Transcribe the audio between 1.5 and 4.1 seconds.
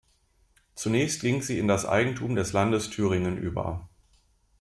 in das Eigentum des Landes Thüringen über.